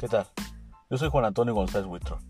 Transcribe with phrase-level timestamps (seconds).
[0.00, 0.26] ¿Qué tal?
[0.88, 2.20] Yo soy Juan Antonio González Huitrón.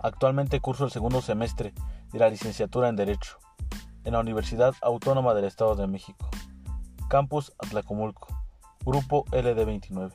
[0.00, 1.74] Actualmente curso el segundo semestre
[2.12, 3.38] de la licenciatura en Derecho
[4.02, 6.28] en la Universidad Autónoma del Estado de México,
[7.08, 8.26] Campus Atlacomulco,
[8.84, 10.12] Grupo LD29.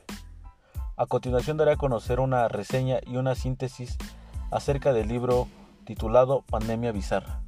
[0.97, 3.97] A continuación daré a conocer una reseña y una síntesis
[4.51, 5.47] acerca del libro
[5.85, 7.43] titulado Pandemia Bizarra.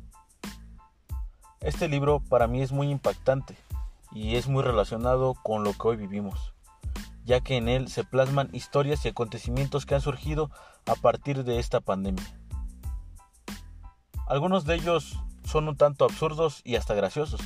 [1.60, 3.58] Este libro para mí es muy impactante
[4.14, 6.54] y es muy relacionado con lo que hoy vivimos
[7.30, 10.50] ya que en él se plasman historias y acontecimientos que han surgido
[10.88, 12.26] a partir de esta pandemia.
[14.26, 15.16] Algunos de ellos
[15.46, 17.40] son un tanto absurdos y hasta graciosos,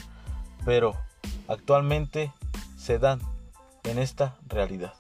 [0.64, 0.96] pero
[1.50, 2.32] actualmente
[2.78, 3.20] se dan
[3.84, 4.94] en esta realidad.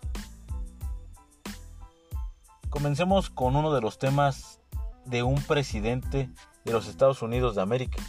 [2.69, 4.59] Comencemos con uno de los temas
[5.05, 6.29] de un presidente
[6.65, 8.03] de los Estados Unidos de América,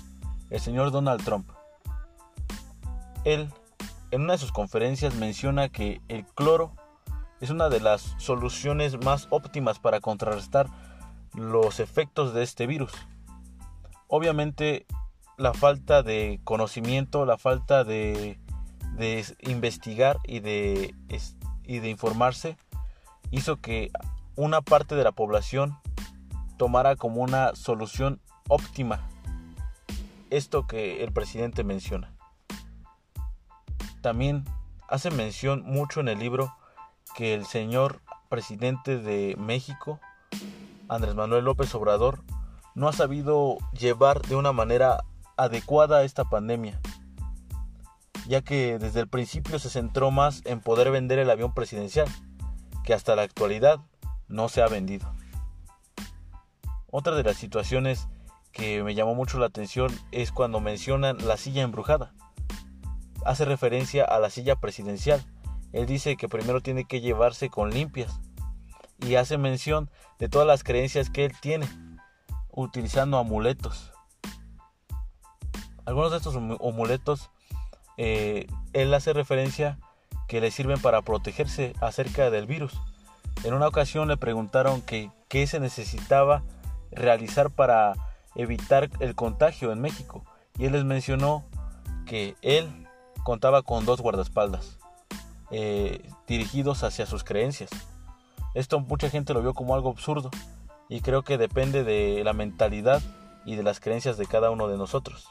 [0.51, 1.48] el señor Donald Trump.
[3.24, 3.48] Él
[4.14, 6.73] en una de sus conferencias menciona que el cloro
[7.40, 10.68] es una de las soluciones más óptimas para contrarrestar
[11.34, 12.93] los efectos de este virus.
[14.06, 14.87] Obviamente
[15.37, 18.38] la falta de conocimiento, la falta de,
[19.40, 20.95] investigar y de,
[21.66, 22.56] informarse
[23.32, 23.90] hizo que
[24.37, 25.76] una parte de la población
[26.56, 29.09] tomara como una solución óptima
[30.30, 32.13] esto que el presidente menciona.
[34.05, 34.45] También
[34.87, 36.55] hace mención mucho en el libro
[37.16, 39.99] que el señor presidente de México,
[40.91, 42.23] Andrés Manuel López Obrador,
[42.74, 45.05] no ha sabido llevar de una manera
[45.38, 46.83] adecuada esta pandemia,
[48.29, 52.09] ya que desde el principio se centró más en poder vender el avión presidencial,
[52.85, 53.80] que hasta la actualidad
[54.29, 55.11] no se ha vendido.
[56.91, 58.07] Otra de las situaciones
[58.52, 62.13] que me llamó mucho la atención es cuando mencionan la silla embrujada
[63.25, 65.25] hace referencia a la silla presidencial.
[65.72, 68.21] Él dice que primero tiene que llevarse con limpias
[69.00, 71.67] y hace mención de todas las creencias que él tiene
[72.51, 73.93] utilizando amuletos.
[75.84, 77.31] Algunos de estos amuletos
[77.97, 79.79] eh, él hace referencia
[80.29, 82.81] que le sirven para protegerse acerca del virus.
[83.45, 86.43] En una ocasión le preguntaron que qué se necesitaba
[86.91, 87.95] realizar para
[88.34, 90.25] evitar el contagio en México
[90.59, 91.45] y él les mencionó
[92.07, 92.84] que él
[93.25, 94.79] contaba con dos guardaespaldas
[95.51, 97.71] eh, dirigidos hacia sus creencias.
[98.55, 100.31] Esto mucha gente lo vio como algo absurdo
[100.89, 103.03] y creo que depende de la mentalidad
[103.45, 105.29] y de las creencias de cada uno de nosotros.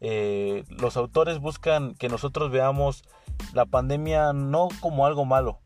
[0.00, 3.04] Eh, los autores buscan que nosotros veamos
[3.52, 5.58] la pandemia no como algo malo,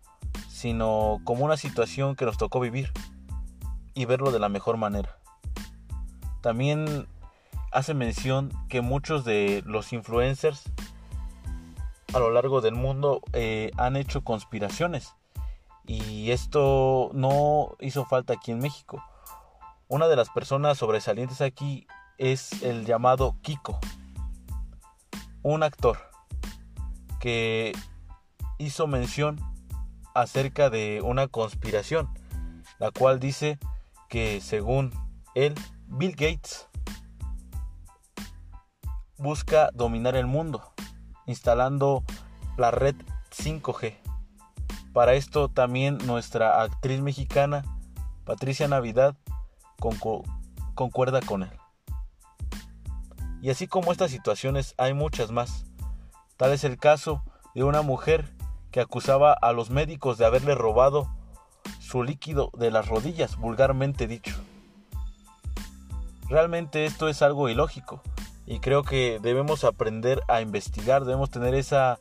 [0.49, 2.91] sino como una situación que nos tocó vivir
[3.95, 5.19] y verlo de la mejor manera.
[6.41, 7.07] También
[7.73, 10.65] hace mención que muchos de los influencers
[12.15, 15.15] a lo largo del mundo eh, han hecho conspiraciones.
[15.87, 19.03] Y esto no hizo falta aquí en México.
[19.89, 21.87] Una de las personas sobresalientes aquí
[22.19, 23.79] es el llamado Kiko,
[25.43, 25.99] un actor
[27.19, 27.73] que
[28.59, 29.41] hizo mención
[30.15, 32.09] acerca de una conspiración,
[32.79, 33.59] la cual dice
[34.09, 34.93] que según
[35.35, 35.55] él,
[35.87, 36.69] Bill Gates
[39.19, 40.73] busca dominar el mundo
[41.27, 42.05] instalando
[42.57, 42.97] la red
[43.31, 43.97] 5G.
[44.93, 47.65] Para esto también nuestra actriz mexicana,
[48.25, 49.17] Patricia Navidad,
[50.75, 51.53] concuerda con él.
[53.41, 55.65] Y así como estas situaciones hay muchas más.
[56.37, 57.25] Tal es el caso
[57.55, 58.33] de una mujer
[58.71, 61.13] que acusaba a los médicos de haberle robado
[61.81, 64.37] su líquido de las rodillas, vulgarmente dicho.
[66.29, 68.03] Realmente esto es algo ilógico,
[68.47, 71.99] y creo que debemos aprender a investigar, debemos tener esa,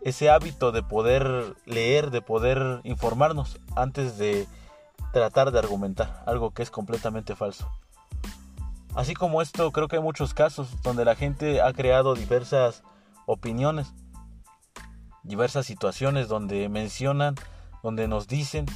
[0.00, 4.46] ese hábito de poder leer, de poder informarnos antes de
[5.12, 7.70] tratar de argumentar algo que es completamente falso.
[8.94, 12.82] Así como esto, creo que hay muchos casos donde la gente ha creado diversas
[13.26, 13.92] opiniones,
[15.24, 17.34] diversas situaciones donde mencionan,
[17.82, 18.66] donde nos dicen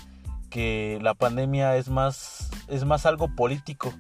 [0.51, 3.93] que la pandemia es más es más algo político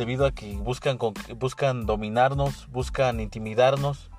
[0.00, 0.98] debido a que buscan,
[1.36, 4.10] buscan dominarnos, buscan intimidarnos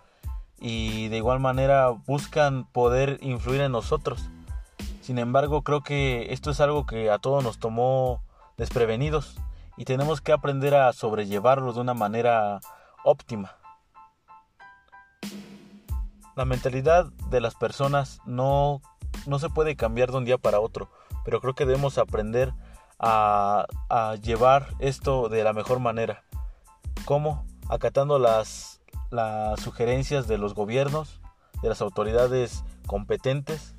[0.59, 4.29] y de igual manera buscan poder influir en nosotros.
[5.01, 8.21] Sin embargo, creo que esto es algo que a todos nos tomó
[8.57, 9.39] desprevenidos
[9.75, 12.59] y tenemos que aprender a sobrellevarlo de una manera
[13.03, 13.55] óptima.
[16.35, 18.83] La mentalidad de las personas no,
[19.25, 20.91] no se puede cambiar de un día para otro,
[21.25, 22.53] pero creo que debemos aprender
[23.01, 23.65] a,
[24.21, 26.23] llevar esto de la mejor manera.
[27.05, 27.45] ¿Cómo?
[27.69, 28.79] Acatando las,
[29.57, 31.19] sugerencias de los gobiernos,
[31.61, 33.75] de las autoridades competentes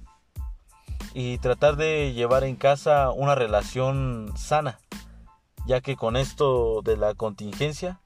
[1.15, 4.79] y tratar de llevar en casa una relación sana,
[5.67, 8.01] ya que con esto de la contingencia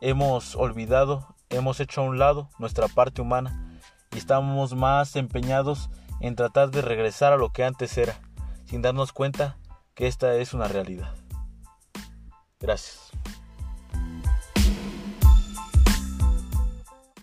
[0.00, 3.78] hemos olvidado, hemos hecho a un lado nuestra parte humana
[4.12, 5.90] y estamos más empeñados
[6.20, 8.20] en tratar de regresar a lo que antes era,
[8.66, 9.56] sin darnos cuenta
[10.06, 11.14] esta es una realidad.
[12.58, 13.09] Gracias.